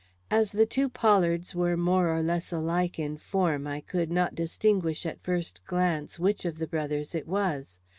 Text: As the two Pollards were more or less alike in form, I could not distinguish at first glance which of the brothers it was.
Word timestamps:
As 0.31 0.53
the 0.53 0.65
two 0.65 0.89
Pollards 0.89 1.53
were 1.53 1.77
more 1.77 2.09
or 2.11 2.23
less 2.23 2.51
alike 2.51 2.97
in 2.97 3.17
form, 3.17 3.67
I 3.67 3.81
could 3.81 4.09
not 4.09 4.33
distinguish 4.33 5.05
at 5.05 5.21
first 5.21 5.63
glance 5.67 6.17
which 6.17 6.43
of 6.43 6.57
the 6.57 6.65
brothers 6.65 7.13
it 7.13 7.27
was. 7.27 7.77